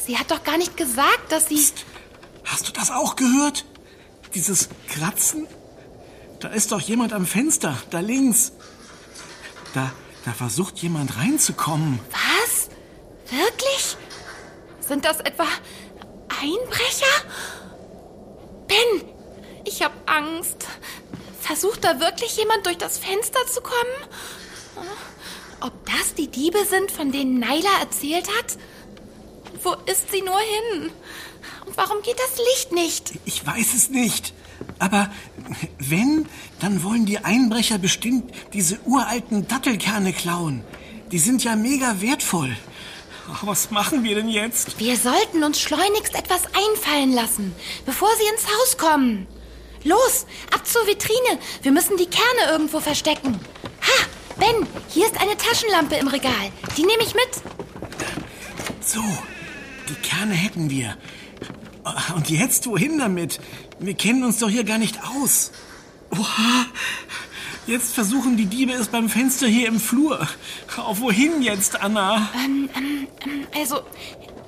Sie 0.07 0.17
hat 0.17 0.31
doch 0.31 0.43
gar 0.43 0.57
nicht 0.57 0.79
gesagt, 0.79 1.31
dass 1.31 1.49
sie... 1.49 1.57
Psst. 1.57 1.85
Hast 2.47 2.67
du 2.67 2.73
das 2.73 2.91
auch 2.91 3.15
gehört? 3.15 3.67
Dieses 4.35 4.71
Kratzen? 4.89 5.47
Da 6.41 6.49
ist 6.49 6.73
doch 6.73 6.81
jemand 6.81 7.13
am 7.13 7.27
Fenster, 7.27 7.77
da 7.91 8.01
links. 8.01 8.53
Da, 9.75 9.93
da 10.25 10.33
versucht 10.33 10.79
jemand 10.79 11.19
reinzukommen. 11.19 12.01
Was? 12.11 12.71
Wirklich? 13.31 13.99
Sind 14.81 15.05
das 15.05 15.21
etwa 15.21 15.45
Einbrecher? 16.41 17.29
Ben, 18.67 19.09
ich 19.67 19.83
hab 19.83 19.93
Angst. 20.11 20.67
Versucht 21.39 21.85
da 21.85 22.01
wirklich 22.01 22.35
jemand 22.39 22.65
durch 22.65 22.79
das 22.79 22.97
Fenster 22.97 23.47
zu 23.47 23.61
kommen? 23.61 24.09
Ob 25.63 25.73
das 25.87 26.15
die 26.15 26.27
Diebe 26.27 26.59
sind, 26.69 26.91
von 26.91 27.13
denen 27.13 27.39
Naila 27.39 27.81
erzählt 27.81 28.27
hat? 28.39 28.59
Wo 29.63 29.75
ist 29.91 30.11
sie 30.11 30.23
nur 30.23 30.39
hin? 30.39 30.91
Und 31.67 31.77
warum 31.77 32.03
geht 32.03 32.19
das 32.19 32.39
Licht 32.39 32.73
nicht? 32.73 33.13
Ich 33.25 33.47
weiß 33.47 33.75
es 33.75 33.89
nicht. 33.89 34.35
Aber 34.81 35.11
wenn, 35.79 36.27
dann 36.61 36.83
wollen 36.83 37.07
die 37.07 37.19
Einbrecher 37.19 37.79
bestimmt 37.79 38.33
diese 38.53 38.81
uralten 38.85 39.47
Dattelkerne 39.47 40.13
klauen. 40.13 40.65
Die 41.13 41.19
sind 41.19 41.45
ja 41.45 41.55
mega 41.55 42.01
wertvoll. 42.01 42.57
Was 43.43 43.71
machen 43.71 44.03
wir 44.03 44.17
denn 44.17 44.29
jetzt? 44.29 44.81
Wir 44.81 44.97
sollten 44.97 45.45
uns 45.45 45.61
schleunigst 45.61 46.17
etwas 46.17 46.43
einfallen 46.47 47.13
lassen, 47.13 47.55
bevor 47.87 48.09
sie 48.19 48.27
ins 48.35 48.47
Haus 48.47 48.77
kommen. 48.77 49.29
Los, 49.85 50.27
ab 50.53 50.67
zur 50.67 50.87
Vitrine. 50.87 51.39
Wir 51.63 51.71
müssen 51.71 51.97
die 51.97 52.07
Kerne 52.07 52.51
irgendwo 52.51 52.81
verstecken. 52.81 53.39
Ben, 54.43 54.67
hier 54.89 55.07
ist 55.07 55.21
eine 55.21 55.37
Taschenlampe 55.37 55.95
im 55.95 56.09
Regal. 56.09 56.51
Die 56.77 56.85
nehme 56.85 57.05
ich 57.05 57.15
mit. 57.15 57.29
So, 58.81 59.01
die 59.89 59.95
Kerne 60.03 60.35
hätten 60.35 60.69
wir. 60.69 60.97
Und 62.17 62.29
jetzt 62.29 62.67
wohin 62.67 62.99
damit? 62.99 63.39
Wir 63.79 63.95
kennen 63.95 64.25
uns 64.25 64.41
doch 64.41 64.49
hier 64.49 64.65
gar 64.65 64.79
nicht 64.79 64.99
aus. 65.05 65.53
Oha. 66.11 66.67
Jetzt 67.69 67.95
versuchen 67.95 68.37
die 68.37 68.47
Diebe 68.47 68.73
es 68.73 68.89
beim 68.89 69.09
Fenster 69.09 69.47
hier 69.47 69.69
im 69.69 69.79
Flur. 69.79 70.27
Auf 70.77 70.99
wohin 70.99 71.41
jetzt, 71.43 71.81
Anna? 71.81 72.29
Ähm, 72.35 72.69
ähm, 72.77 73.09
ähm 73.25 73.47
also, 73.55 73.83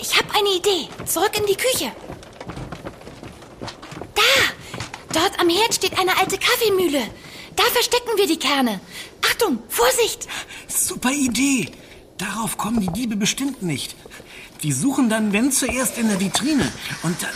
ich 0.00 0.18
habe 0.18 0.26
eine 0.36 0.56
Idee. 0.56 0.88
Zurück 1.06 1.38
in 1.38 1.46
die 1.46 1.54
Küche. 1.54 1.92
Da! 4.16 5.20
Dort 5.20 5.38
am 5.38 5.48
Herd 5.48 5.72
steht 5.72 5.96
eine 6.00 6.18
alte 6.18 6.36
Kaffeemühle. 6.36 7.02
Da 7.56 7.62
verstecken 7.64 8.10
wir 8.16 8.26
die 8.26 8.38
Kerne. 8.38 8.80
Achtung, 9.22 9.58
Vorsicht! 9.68 10.28
Super 10.68 11.12
Idee. 11.12 11.70
Darauf 12.18 12.56
kommen 12.56 12.80
die 12.80 12.92
Diebe 12.92 13.16
bestimmt 13.16 13.62
nicht. 13.62 13.96
Die 14.62 14.72
suchen 14.72 15.08
dann, 15.08 15.32
wenn 15.32 15.52
zuerst 15.52 15.98
in 15.98 16.08
der 16.08 16.20
Vitrine. 16.20 16.70
Und 17.02 17.16
dann. 17.22 17.30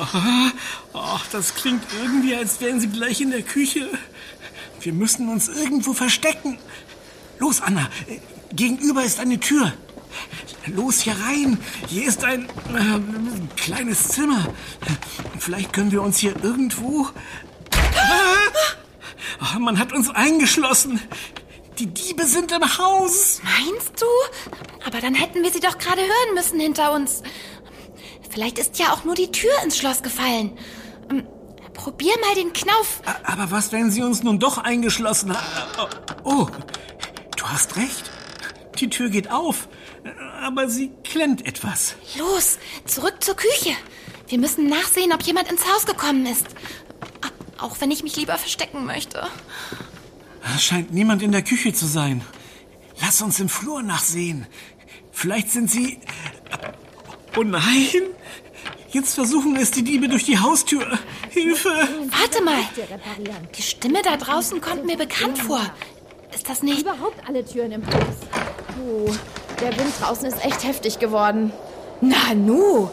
Oh, 0.00 0.98
oh, 0.98 1.18
das 1.32 1.54
klingt 1.54 1.82
irgendwie, 2.00 2.34
als 2.34 2.60
wären 2.60 2.80
sie 2.80 2.88
gleich 2.88 3.20
in 3.20 3.30
der 3.30 3.42
Küche. 3.42 3.88
Wir 4.80 4.92
müssen 4.92 5.28
uns 5.28 5.48
irgendwo 5.48 5.92
verstecken. 5.92 6.58
Los, 7.38 7.60
Anna. 7.60 7.88
Gegenüber 8.52 9.02
ist 9.02 9.18
eine 9.18 9.40
Tür. 9.40 9.72
Los 10.66 11.00
hier 11.00 11.14
rein. 11.14 11.58
Hier 11.88 12.06
ist 12.06 12.24
ein 12.24 12.44
äh, 12.44 13.56
kleines 13.56 14.08
Zimmer. 14.08 14.54
Vielleicht 15.38 15.72
können 15.72 15.90
wir 15.92 16.02
uns 16.02 16.18
hier 16.18 16.34
irgendwo. 16.42 17.08
Oh, 19.58 19.60
man 19.60 19.78
hat 19.78 19.92
uns 19.92 20.08
eingeschlossen. 20.10 21.00
Die 21.78 21.86
Diebe 21.86 22.24
sind 22.26 22.52
im 22.52 22.78
Haus. 22.78 23.40
Meinst 23.42 24.00
du? 24.00 24.06
Aber 24.86 25.00
dann 25.00 25.14
hätten 25.14 25.42
wir 25.42 25.50
sie 25.50 25.58
doch 25.58 25.78
gerade 25.78 26.00
hören 26.00 26.34
müssen 26.34 26.60
hinter 26.60 26.92
uns. 26.92 27.22
Vielleicht 28.30 28.58
ist 28.58 28.78
ja 28.78 28.92
auch 28.92 29.02
nur 29.04 29.16
die 29.16 29.32
Tür 29.32 29.50
ins 29.64 29.76
Schloss 29.76 30.02
gefallen. 30.02 30.56
Ähm, 31.10 31.26
probier 31.74 32.12
mal 32.20 32.34
den 32.36 32.52
Knauf. 32.52 33.02
Aber 33.24 33.50
was, 33.50 33.72
wenn 33.72 33.90
sie 33.90 34.02
uns 34.02 34.22
nun 34.22 34.38
doch 34.38 34.58
eingeschlossen 34.58 35.34
haben? 35.36 35.90
Oh, 36.22 36.46
du 37.36 37.44
hast 37.44 37.76
recht. 37.76 38.10
Die 38.78 38.90
Tür 38.90 39.10
geht 39.10 39.32
auf, 39.32 39.68
aber 40.40 40.68
sie 40.68 40.92
klemmt 41.02 41.44
etwas. 41.44 41.96
Los, 42.16 42.58
zurück 42.84 43.24
zur 43.24 43.34
Küche. 43.34 43.72
Wir 44.28 44.38
müssen 44.38 44.68
nachsehen, 44.68 45.12
ob 45.12 45.22
jemand 45.22 45.50
ins 45.50 45.66
Haus 45.66 45.84
gekommen 45.84 46.26
ist. 46.26 46.46
Auch 47.58 47.80
wenn 47.80 47.90
ich 47.90 48.02
mich 48.02 48.16
lieber 48.16 48.38
verstecken 48.38 48.86
möchte. 48.86 49.26
Es 50.54 50.62
scheint 50.62 50.92
niemand 50.92 51.22
in 51.22 51.32
der 51.32 51.42
Küche 51.42 51.72
zu 51.72 51.86
sein. 51.86 52.22
Lass 53.00 53.20
uns 53.22 53.40
im 53.40 53.48
Flur 53.48 53.82
nachsehen. 53.82 54.46
Vielleicht 55.12 55.50
sind 55.50 55.70
sie. 55.70 55.98
Oh 57.36 57.42
nein! 57.42 58.02
Jetzt 58.90 59.14
versuchen 59.14 59.56
es 59.56 59.70
die 59.70 59.82
Diebe 59.82 60.08
durch 60.08 60.24
die 60.24 60.38
Haustür. 60.38 60.98
Hilfe! 61.30 61.68
Warte 61.68 62.42
mal! 62.42 62.62
Die 63.56 63.62
Stimme 63.62 64.00
da 64.02 64.16
draußen 64.16 64.60
kommt 64.60 64.86
mir 64.86 64.96
bekannt 64.96 65.38
vor. 65.38 65.60
Ist 66.34 66.48
das 66.48 66.62
nicht. 66.62 66.80
Überhaupt 66.80 67.28
alle 67.28 67.44
Türen 67.44 67.72
im 67.72 67.86
Haus. 67.86 68.16
Oh, 68.80 69.10
der 69.60 69.76
Wind 69.76 69.92
draußen 70.00 70.26
ist 70.26 70.44
echt 70.44 70.64
heftig 70.64 70.98
geworden. 70.98 71.52
Nanu! 72.00 72.88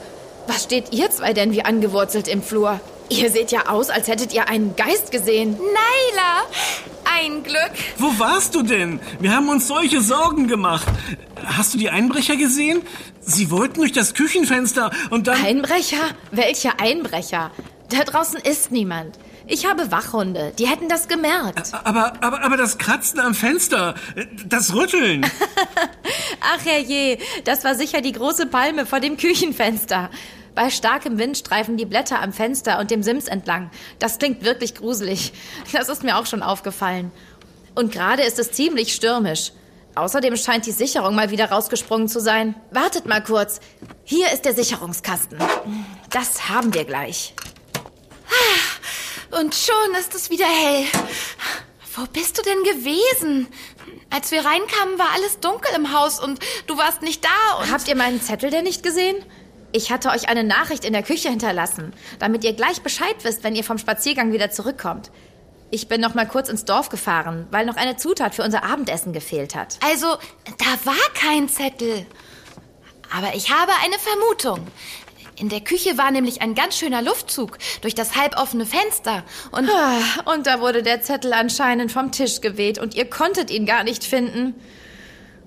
Was 0.48 0.63
steht 0.63 0.93
ihr 0.93 1.10
zwei 1.12 1.34
denn 1.34 1.51
wie 1.51 1.63
angewurzelt 1.63 2.27
im 2.27 2.43
Flur? 2.43 2.79
Ihr 3.09 3.29
seht 3.29 3.51
ja 3.51 3.67
aus, 3.67 3.89
als 3.89 4.07
hättet 4.07 4.33
ihr 4.33 4.47
einen 4.47 4.75
Geist 4.75 5.12
gesehen. 5.12 5.51
Naila! 5.51 6.43
Ein 7.17 7.43
Glück. 7.43 7.71
Wo 7.97 8.17
warst 8.17 8.55
du 8.55 8.63
denn? 8.63 9.00
Wir 9.19 9.35
haben 9.35 9.47
uns 9.50 9.67
solche 9.67 10.01
Sorgen 10.01 10.47
gemacht. 10.47 10.88
Hast 11.45 11.74
du 11.74 11.77
die 11.77 11.89
Einbrecher 11.89 12.35
gesehen? 12.35 12.81
Sie 13.21 13.51
wollten 13.51 13.79
durch 13.79 13.91
das 13.91 14.13
Küchenfenster 14.13 14.91
und 15.12 15.27
dann... 15.27 15.43
Einbrecher? 15.43 15.97
Welche 16.31 16.79
Einbrecher? 16.79 17.51
Da 17.89 18.03
draußen 18.03 18.39
ist 18.39 18.71
niemand. 18.71 19.17
Ich 19.47 19.67
habe 19.67 19.91
Wachhunde. 19.91 20.53
Die 20.57 20.67
hätten 20.67 20.89
das 20.89 21.07
gemerkt. 21.07 21.71
Aber, 21.83 22.13
aber, 22.24 22.43
aber 22.43 22.57
das 22.57 22.79
Kratzen 22.79 23.19
am 23.19 23.35
Fenster, 23.35 23.93
das 24.45 24.74
Rütteln. 24.74 25.25
Ach 26.41 26.65
herrje, 26.65 27.19
das 27.43 27.63
war 27.63 27.75
sicher 27.75 28.01
die 28.01 28.12
große 28.12 28.47
Palme 28.47 28.88
vor 28.88 29.00
dem 29.00 29.17
Küchenfenster. 29.17 30.09
Bei 30.55 30.69
starkem 30.69 31.17
Wind 31.17 31.38
streifen 31.38 31.75
die 31.75 31.85
Blätter 31.85 32.21
am 32.21 32.31
Fenster 32.31 32.79
und 32.79 32.89
dem 32.89 33.03
Sims 33.03 33.27
entlang. 33.27 33.69
Das 34.00 34.17
klingt 34.17 34.43
wirklich 34.43 34.74
gruselig. 34.74 35.33
Das 35.74 35.89
ist 35.89 36.03
mir 36.03 36.17
auch 36.17 36.25
schon 36.25 36.41
aufgefallen. 36.41 37.12
Und 37.75 37.91
gerade 37.91 38.24
ist 38.24 38.39
es 38.39 38.53
ziemlich 38.53 38.93
stürmisch. 38.93 39.51
Außerdem 39.95 40.35
scheint 40.38 40.65
die 40.65 40.71
Sicherung 40.71 41.15
mal 41.15 41.29
wieder 41.29 41.51
rausgesprungen 41.51 42.07
zu 42.07 42.19
sein. 42.19 42.55
Wartet 42.71 43.05
mal 43.05 43.21
kurz. 43.21 43.59
Hier 44.05 44.31
ist 44.31 44.45
der 44.45 44.53
Sicherungskasten. 44.53 45.38
Das 46.09 46.50
haben 46.50 46.74
wir 46.74 46.85
gleich. 46.85 47.33
Und 49.38 49.53
schon 49.53 49.95
ist 50.00 50.15
es 50.15 50.29
wieder 50.29 50.45
hell. 50.45 50.85
Wo 51.95 52.05
bist 52.07 52.38
du 52.38 52.41
denn 52.41 52.63
gewesen? 52.63 53.47
Als 54.09 54.31
wir 54.31 54.45
reinkamen, 54.45 54.97
war 54.97 55.12
alles 55.13 55.39
dunkel 55.41 55.71
im 55.75 55.93
Haus 55.93 56.21
und 56.21 56.39
du 56.67 56.77
warst 56.77 57.01
nicht 57.01 57.24
da 57.25 57.57
und... 57.59 57.71
Habt 57.71 57.88
ihr 57.88 57.95
meinen 57.95 58.21
Zettel 58.21 58.50
denn 58.50 58.63
nicht 58.63 58.83
gesehen? 58.83 59.17
Ich 59.75 59.91
hatte 59.91 60.10
euch 60.10 60.29
eine 60.29 60.46
Nachricht 60.46 60.86
in 60.86 60.94
der 60.94 61.03
Küche 61.03 61.27
hinterlassen, 61.29 61.91
damit 62.17 62.46
ihr 62.46 62.53
gleich 62.53 62.82
Bescheid 62.82 63.15
wisst, 63.24 63.44
wenn 63.44 63.58
ihr 63.58 63.63
vom 63.65 63.77
Spaziergang 63.77 64.32
wieder 64.32 64.50
zurückkommt. 64.50 65.12
Ich 65.70 65.89
bin 65.89 66.00
noch 66.00 66.13
mal 66.13 66.25
kurz 66.25 66.48
ins 66.48 66.63
Dorf 66.63 66.88
gefahren, 66.88 67.46
weil 67.51 67.65
noch 67.65 67.75
eine 67.75 67.98
Zutat 67.98 68.34
für 68.36 68.44
unser 68.44 68.63
Abendessen 68.63 69.12
gefehlt 69.12 69.53
hat. 69.53 69.77
Also, 69.86 70.08
da 70.60 70.65
war 70.86 70.96
kein 71.13 71.50
Zettel. 71.50 72.05
Aber 73.13 73.36
ich 73.36 73.51
habe 73.51 73.74
eine 73.84 74.00
Vermutung. 74.00 74.65
In 75.38 75.50
der 75.50 75.60
Küche 75.60 75.98
war 75.98 76.10
nämlich 76.10 76.41
ein 76.41 76.55
ganz 76.55 76.77
schöner 76.77 77.01
Luftzug 77.01 77.58
durch 77.82 77.96
das 77.96 78.15
halboffene 78.15 78.65
Fenster. 78.65 79.25
Und 79.51 79.70
Ah, 79.70 80.00
Und 80.34 80.48
da 80.48 80.62
wurde 80.62 80.84
der 80.84 81.01
Zettel 81.01 81.34
anscheinend 81.34 81.91
vom 81.91 82.13
Tisch 82.13 82.39
geweht 82.39 82.79
und 82.79 82.96
ihr 82.96 83.10
konntet 83.10 83.51
ihn 83.51 83.65
gar 83.65 83.84
nicht 83.84 84.05
finden. 84.05 84.55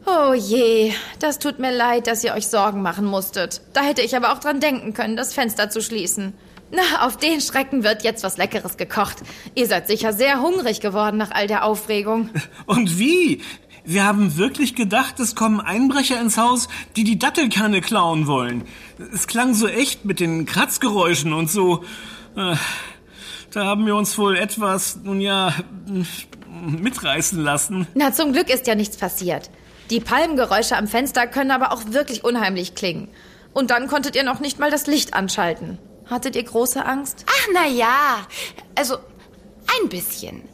Oh 0.07 0.33
je, 0.33 0.93
das 1.19 1.39
tut 1.39 1.59
mir 1.59 1.73
leid, 1.73 2.07
dass 2.07 2.25
ihr 2.25 2.33
euch 2.35 2.47
Sorgen 2.47 2.83
machen 2.83 3.05
musstet. 3.05 3.61
Da 3.73 3.83
hätte 3.83 4.03
ich 4.03 4.17
aber 4.17 4.33
auch 4.33 4.39
dran 4.39 4.61
denken 4.61 4.95
können, 4.95 5.17
das 5.17 5.35
Fenster 5.35 5.71
zu 5.71 5.83
schließen. 5.83 6.33
Na, 6.71 7.07
auf 7.07 7.17
den 7.17 7.41
Schrecken 7.41 7.83
wird 7.83 8.05
jetzt 8.05 8.23
was 8.23 8.37
Leckeres 8.37 8.77
gekocht. 8.77 9.17
Ihr 9.55 9.67
seid 9.67 9.87
sicher 9.89 10.13
sehr 10.13 10.41
hungrig 10.41 10.81
geworden 10.81 11.17
nach 11.17 11.31
all 11.31 11.47
der 11.47 11.65
Aufregung. 11.65 12.31
Und 12.67 12.99
wie? 12.99 13.43
Wir 13.85 14.05
haben 14.05 14.37
wirklich 14.37 14.75
gedacht, 14.75 15.19
es 15.19 15.35
kommen 15.35 15.61
Einbrecher 15.61 16.21
ins 16.21 16.37
Haus, 16.37 16.69
die 16.97 17.05
die 17.05 17.19
Dattelkerne 17.19 17.81
klauen 17.81 18.27
wollen. 18.27 18.65
Es 19.15 19.27
klang 19.27 19.55
so 19.55 19.67
echt 19.67 20.05
mit 20.05 20.21
den 20.21 20.45
Kratzgeräuschen 20.45 21.33
und 21.33 21.51
so. 21.51 21.85
Äh, 22.37 22.57
Da 23.51 23.65
haben 23.65 23.87
wir 23.87 23.97
uns 23.97 24.19
wohl 24.19 24.37
etwas, 24.37 24.99
nun 25.03 25.23
ja, 25.23 25.55
mitreißen 26.61 27.41
lassen. 27.43 27.87
Na, 27.95 28.13
zum 28.13 28.35
Glück 28.35 28.51
ist 28.51 28.67
ja 28.67 28.75
nichts 28.75 28.99
passiert. 28.99 29.49
Die 29.91 30.01
Palmgeräusche 30.01 30.77
am 30.77 30.87
Fenster 30.87 31.27
können 31.27 31.51
aber 31.51 31.73
auch 31.73 31.83
wirklich 31.87 32.25
unheimlich 32.25 32.75
klingen. 32.75 33.09
Und 33.55 33.71
dann 33.71 33.89
konntet 33.89 34.17
ihr 34.17 34.23
noch 34.23 34.41
nicht 34.41 34.59
mal 34.59 34.71
das 34.71 34.87
Licht 34.87 35.15
anschalten. 35.15 35.79
Hattet 36.07 36.37
ihr 36.37 36.45
große 36.45 36.85
Angst? 36.85 37.25
ach 37.27 37.49
na 37.53 37.67
ja, 37.67 38.27
also 38.75 38.97
ein 39.81 39.89
bisschen. 39.89 40.49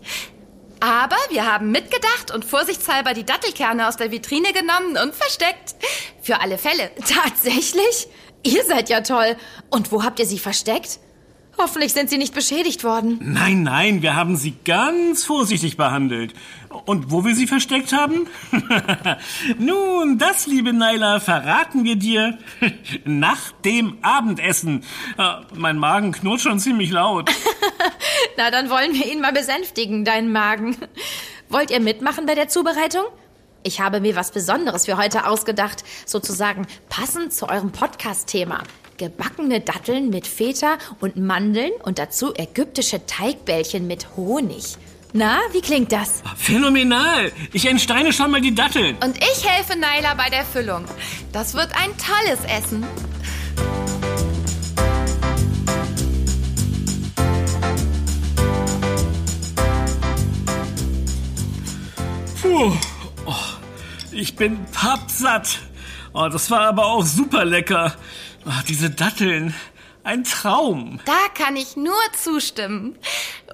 Aber 0.81 1.17
wir 1.31 1.51
haben 1.51 1.71
mitgedacht 1.71 2.31
und 2.33 2.45
vorsichtshalber 2.45 3.15
die 3.15 3.25
Dattelkerne 3.25 3.89
aus 3.89 3.97
der 3.97 4.11
Vitrine 4.11 4.53
genommen 4.53 4.99
und 5.03 5.15
versteckt. 5.15 5.75
Für 6.23 6.41
alle 6.41 6.59
Fälle. 6.59 6.91
Tatsächlich? 7.25 8.09
Ihr 8.43 8.65
seid 8.65 8.89
ja 8.91 9.01
toll. 9.01 9.37
Und 9.71 9.93
wo 9.93 10.05
habt 10.05 10.19
ihr 10.19 10.27
sie 10.27 10.39
versteckt? 10.39 10.99
Hoffentlich 11.57 11.93
sind 11.93 12.11
sie 12.11 12.19
nicht 12.19 12.35
beschädigt 12.35 12.83
worden. 12.83 13.19
Nein, 13.21 13.63
nein, 13.63 14.03
wir 14.03 14.17
haben 14.17 14.37
sie 14.37 14.55
ganz 14.65 15.25
vorsichtig 15.25 15.77
behandelt. 15.77 16.35
Und 16.85 17.13
wo 17.13 17.25
wir 17.25 17.37
sie 17.37 17.47
versteckt 17.47 17.93
haben? 17.93 18.27
Nun, 19.59 20.19
das, 20.19 20.47
liebe 20.47 20.73
Naila, 20.73 21.21
verraten 21.21 21.85
wir 21.85 21.97
dir 21.97 22.39
nach 23.05 23.53
dem 23.65 23.99
Abendessen. 24.03 24.83
Äh, 25.17 25.25
mein 25.55 25.79
Magen 25.79 26.13
knurrt 26.13 26.41
schon 26.41 26.59
ziemlich 26.59 26.91
laut. 26.91 27.31
Na, 28.37 28.51
dann 28.51 28.69
wollen 28.69 28.93
wir 28.93 29.11
ihn 29.11 29.21
mal 29.21 29.33
besänftigen, 29.33 30.05
deinen 30.05 30.33
Magen. 30.33 30.77
Wollt 31.49 31.71
ihr 31.71 31.81
mitmachen 31.81 32.27
bei 32.27 32.35
der 32.35 32.49
Zubereitung? 32.49 33.05
Ich 33.63 33.81
habe 33.81 34.01
mir 34.01 34.17
was 34.17 34.33
Besonderes 34.33 34.87
für 34.87 34.97
heute 34.97 35.27
ausgedacht, 35.27 35.85
sozusagen 36.05 36.67
passend 36.89 37.33
zu 37.33 37.49
eurem 37.49 37.71
Podcast-Thema. 37.71 38.63
Gebackene 38.97 39.61
Datteln 39.61 40.11
mit 40.11 40.27
Feta 40.27 40.79
und 41.01 41.17
Mandeln 41.17 41.73
und 41.83 41.99
dazu 41.99 42.33
ägyptische 42.35 43.05
Teigbällchen 43.07 43.87
mit 43.87 44.17
Honig. 44.17 44.77
Na, 45.13 45.39
wie 45.53 45.61
klingt 45.61 45.93
das? 45.93 46.23
Phänomenal! 46.37 47.33
Ich 47.53 47.67
entsteine 47.67 48.13
schon 48.13 48.31
mal 48.31 48.41
die 48.41 48.55
Datteln. 48.55 48.97
Und 49.05 49.17
ich 49.19 49.49
helfe 49.49 49.79
Naila 49.79 50.15
bei 50.15 50.29
der 50.31 50.45
Füllung. 50.45 50.85
Das 51.33 51.55
wird 51.55 51.71
ein 51.77 51.91
tolles 51.97 52.41
Essen. 52.45 52.85
Puh. 62.43 62.73
Oh, 63.27 63.35
ich 64.13 64.37
bin 64.37 64.65
pappsatt. 64.73 65.61
Oh, 66.13 66.29
das 66.29 66.51
war 66.51 66.61
aber 66.69 66.87
auch 66.87 67.05
super 67.05 67.45
lecker. 67.45 67.97
Oh, 68.47 68.63
diese 68.69 68.91
Datteln. 68.91 69.55
Ein 70.03 70.25
Traum. 70.25 71.01
Da 71.07 71.29
kann 71.35 71.57
ich 71.57 71.77
nur 71.77 71.95
zustimmen. 72.15 72.99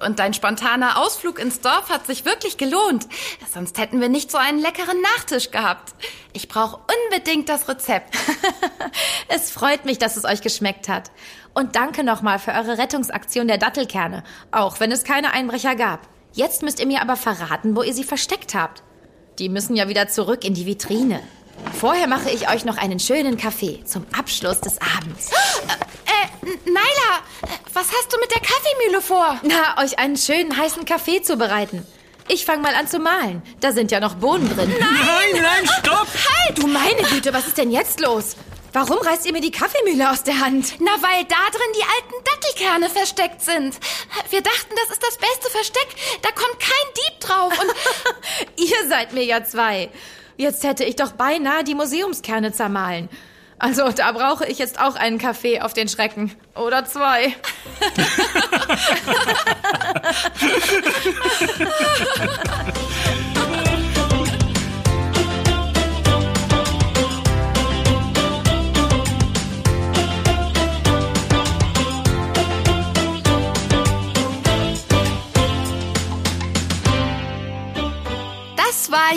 Und 0.05 0.19
dein 0.19 0.33
spontaner 0.33 0.97
Ausflug 0.97 1.39
ins 1.39 1.61
Dorf 1.61 1.89
hat 1.89 2.05
sich 2.05 2.25
wirklich 2.25 2.57
gelohnt. 2.57 3.07
Sonst 3.53 3.77
hätten 3.77 4.01
wir 4.01 4.09
nicht 4.09 4.29
so 4.29 4.37
einen 4.37 4.59
leckeren 4.59 4.99
Nachtisch 5.01 5.51
gehabt. 5.51 5.95
Ich 6.33 6.49
brauche 6.49 6.81
unbedingt 7.05 7.47
das 7.47 7.69
Rezept. 7.69 8.17
Es 9.29 9.49
freut 9.49 9.85
mich, 9.85 9.97
dass 9.97 10.17
es 10.17 10.25
euch 10.25 10.41
geschmeckt 10.41 10.89
hat. 10.89 11.09
Und 11.53 11.77
danke 11.77 12.03
nochmal 12.03 12.37
für 12.37 12.51
eure 12.51 12.77
Rettungsaktion 12.77 13.47
der 13.47 13.57
Dattelkerne, 13.57 14.25
auch 14.51 14.81
wenn 14.81 14.91
es 14.91 15.05
keine 15.05 15.31
Einbrecher 15.31 15.75
gab. 15.75 16.09
Jetzt 16.33 16.63
müsst 16.63 16.81
ihr 16.81 16.87
mir 16.87 17.01
aber 17.01 17.15
verraten, 17.15 17.77
wo 17.77 17.81
ihr 17.81 17.93
sie 17.93 18.03
versteckt 18.03 18.55
habt. 18.55 18.83
Die 19.39 19.47
müssen 19.47 19.77
ja 19.77 19.87
wieder 19.87 20.09
zurück 20.09 20.43
in 20.43 20.53
die 20.53 20.65
Vitrine. 20.65 21.21
Vorher 21.79 22.07
mache 22.07 22.29
ich 22.29 22.49
euch 22.49 22.65
noch 22.65 22.77
einen 22.77 22.99
schönen 22.99 23.37
Kaffee 23.37 23.83
zum 23.85 24.05
Abschluss 24.17 24.59
des 24.61 24.75
Abends. 24.81 25.31
Äh, 25.31 26.45
N- 26.45 26.59
Naila, 26.65 27.17
äh, 27.43 27.57
was 27.73 27.87
hast 27.87 28.13
du 28.13 28.19
mit 28.19 28.31
der 28.31 28.41
Kaffeemühle 28.41 29.01
vor? 29.01 29.39
Na, 29.43 29.81
euch 29.83 29.97
einen 29.99 30.17
schönen 30.17 30.55
heißen 30.57 30.85
Kaffee 30.85 31.21
zu 31.21 31.37
bereiten. 31.37 31.85
Ich 32.27 32.45
fange 32.45 32.61
mal 32.61 32.75
an 32.75 32.87
zu 32.87 32.99
malen. 32.99 33.41
Da 33.59 33.71
sind 33.71 33.91
ja 33.91 33.99
noch 33.99 34.15
Bohnen 34.15 34.47
drin. 34.55 34.73
Nein, 34.79 35.41
nein, 35.41 35.69
stopp! 35.79 36.07
Du 36.55 36.67
meine 36.67 37.01
Güte, 37.09 37.33
was 37.33 37.47
ist 37.47 37.57
denn 37.57 37.71
jetzt 37.71 37.99
los? 37.99 38.35
Warum 38.73 38.99
reißt 38.99 39.25
ihr 39.25 39.33
mir 39.33 39.41
die 39.41 39.51
Kaffeemühle 39.51 40.09
aus 40.11 40.23
der 40.23 40.39
Hand? 40.39 40.75
Na, 40.79 40.91
weil 41.01 41.25
da 41.25 41.35
drin 41.51 41.73
die 41.75 41.83
alten 41.83 42.23
Dattelkerne 42.23 42.89
versteckt 42.89 43.41
sind. 43.41 43.75
Wir 44.29 44.41
dachten, 44.41 44.73
das 44.85 44.91
ist 44.97 45.03
das 45.03 45.17
beste 45.17 45.49
Versteck. 45.49 45.87
Da 46.21 46.29
kommt 46.31 46.57
kein 46.59 46.93
Dieb 46.95 47.19
drauf. 47.19 47.51
Und 47.59 47.73
Ihr 48.69 48.87
seid 48.87 49.11
mir 49.13 49.25
ja 49.25 49.43
zwei. 49.43 49.89
Jetzt 50.41 50.63
hätte 50.63 50.83
ich 50.83 50.95
doch 50.95 51.11
beinahe 51.11 51.63
die 51.63 51.75
Museumskerne 51.75 52.51
zermahlen. 52.51 53.09
Also, 53.59 53.91
da 53.91 54.11
brauche 54.11 54.47
ich 54.47 54.57
jetzt 54.57 54.81
auch 54.81 54.95
einen 54.95 55.19
Kaffee 55.19 55.61
auf 55.61 55.73
den 55.73 55.87
Schrecken. 55.87 56.35
Oder 56.55 56.83
zwei. 56.83 57.27